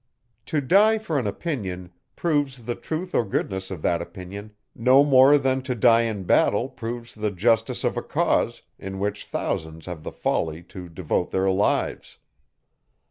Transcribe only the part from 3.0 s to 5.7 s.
or goodness of that opinion no more than